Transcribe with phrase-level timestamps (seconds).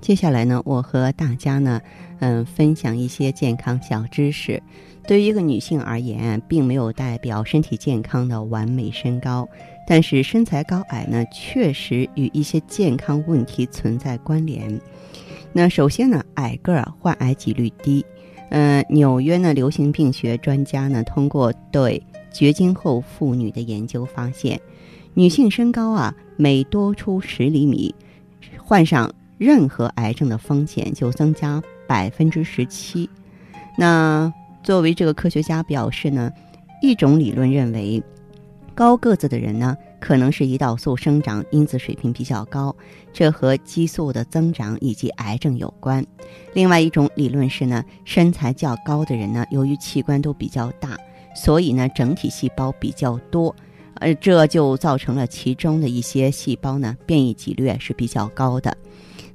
[0.00, 1.80] 接下来呢，我和大家呢，
[2.20, 4.62] 嗯，分享一些健康小知识。
[5.06, 9.48] 对于一个女性而言，并没有代表身体健康的完美身高，
[9.86, 14.80] 但是身材高矮呢，确实与一些健康问题存在关联。
[15.52, 18.04] 那首先呢，矮个儿患癌几率低。
[18.50, 24.60] 嗯，纽约呢流行病学专家呢，通过对绝经后妇女的研究发现，
[25.14, 27.94] 女性身高啊每多出十厘米，
[28.58, 33.08] 患上任何癌症的风险就增加百分之十七。
[33.76, 36.30] 那作为这个科学家表示呢，
[36.82, 38.02] 一种理论认为，
[38.74, 42.74] 高个子的人呢可能是胰岛素生长因子水平比较高，
[43.12, 46.04] 这和激素的增长以及癌症有关。
[46.52, 50.96] 另外一种理论是呢，身材较高的人呢，由于器官都比较大，
[51.34, 53.54] 所以呢整体细胞比较多，
[53.94, 58.76] 呃，这就造成了其中的一些细胞呢变异几率是比较高的。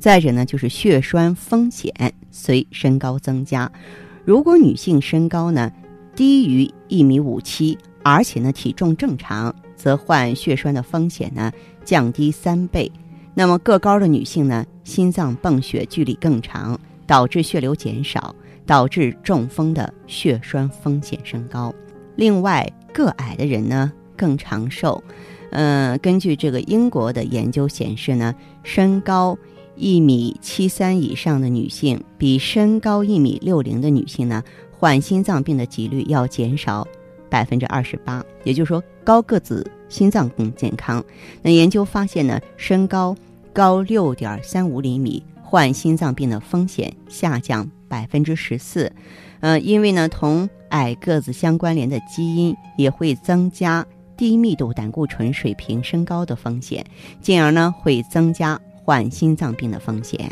[0.00, 1.92] 再者呢，就是血栓风险
[2.30, 3.70] 随身高增加。
[4.24, 5.70] 如果女性身高呢
[6.16, 11.52] 低于一米五七，而且呢体重正常，则患血栓的风险呢
[11.84, 12.90] 降低三倍。
[13.34, 21.74] 那么个高的女性呢，心脏泵血距离更长，导致血流减少，导致中风的血栓风险升高。
[22.16, 25.04] 另外，个矮的人呢更长寿。
[25.50, 29.36] 嗯，根据这个英国的研究显示呢，身高。
[29.80, 36.86] 一米七三以上的女性，比身高一米六零的女性呢，患心脏病的几率要减少
[37.30, 38.22] 百分之二十八。
[38.44, 41.02] 也就是说，高个子心脏更健康。
[41.40, 43.16] 那研究发现呢，身高
[43.54, 48.92] 高六点三五厘米，患心脏病的风险下降百分之十四。
[49.40, 56.84] 呃，因为呢，同矮个子相关联的基因也会增加低密度胆固醇水平升高的风险，
[57.22, 58.60] 进而呢，会增加。
[58.90, 60.28] 患心脏病的风险，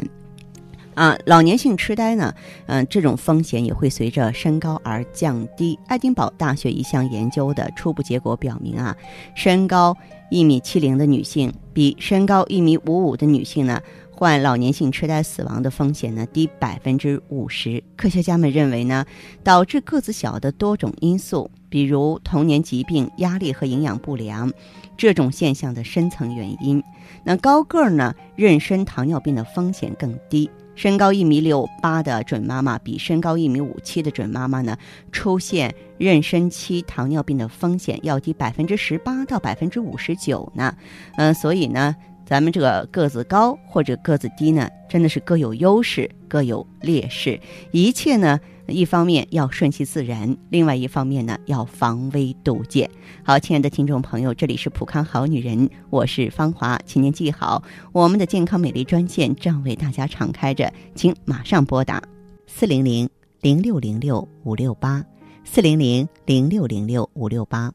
[0.94, 2.34] 啊，老年性痴呆呢，
[2.66, 5.78] 嗯，这种风险也会随着身高而降低。
[5.86, 8.96] 爱丁堡大学一项研究的初步结果表明啊，
[9.36, 9.96] 身高
[10.28, 13.80] 一米七零的女性比身高一米五五的女性呢，
[14.18, 17.80] 患老年性痴呆死亡的风险呢低百分之五十。
[17.96, 19.06] 科学家们认为呢，
[19.44, 24.52] 导致个子小的多种因素，比如童年疾病、压力和营养不良。
[24.96, 26.82] 这种现象的深层原因，
[27.22, 30.50] 那高个儿呢，妊娠糖尿病的风险更低。
[30.74, 34.76] 身高一米六八的准妈妈比身高一米五七的准妈妈呢，
[35.12, 40.74] 出现妊娠期糖尿病的风险要低百分之十八到百分之五十九呢。
[41.16, 41.94] 嗯，所以呢，
[42.28, 47.40] 咱们这个个子高或者个子低呢，真的是各有优势，各有劣势。
[47.72, 48.38] 一切呢。
[48.70, 52.90] 一方面要顺其自然，另外一方面呢要防微杜渐。
[53.24, 57.62] 好，亲爱的听众朋友，这里是普康好女人，我是芳华，请您记好，
[57.92, 62.02] 我们的健康美丽专线正为大家敞开着，请马上拨打
[62.46, 63.08] 四零零
[63.40, 65.02] 零六零六五六八
[65.44, 67.72] 四零零零六零六五六八。